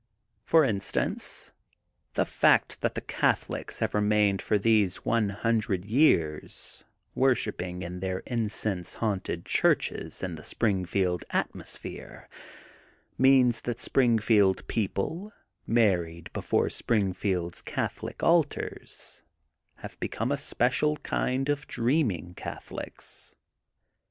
[0.49, 1.53] 282 THE GOLDEN BOOK OF SPRINGFIELD ''For instance,
[2.15, 7.99] the fact that the Catho lics have remained for these one hundred years worshipping in
[7.99, 12.27] their incense haunted Churches in the Springfield atmosphere,
[13.19, 15.33] means that Springfield people,
[15.67, 19.21] married before Springfield Catholic altars,
[19.75, 23.35] have become a special kind of dreaming Catholics.